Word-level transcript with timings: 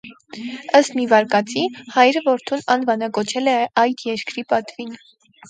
Ըստ 0.77 0.95
մի 0.99 1.03
վարկածի՝ 1.11 1.65
հայրը 1.97 2.23
որդուն 2.31 2.65
անվանակոչել 2.77 3.53
է 3.53 3.55
այդ 3.85 4.03
երկրի 4.09 4.47
պատվին։ 4.57 4.99